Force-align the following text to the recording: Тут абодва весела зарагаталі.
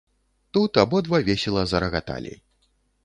Тут 0.57 0.79
абодва 0.85 1.19
весела 1.29 1.63
зарагаталі. 1.73 2.33